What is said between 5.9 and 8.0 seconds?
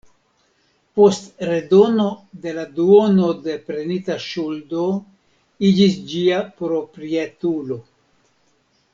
ĝia proprietulo.